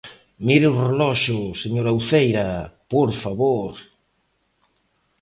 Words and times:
Mire 0.45 0.65
o 0.71 0.75
reloxo, 0.87 1.37
señora 1.63 1.97
Uceira, 1.99 2.47
¡por 2.93 3.09
favor! 3.23 3.73